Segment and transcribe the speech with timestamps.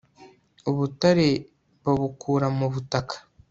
[0.69, 1.29] ubutare
[1.83, 3.15] babukura mu butaka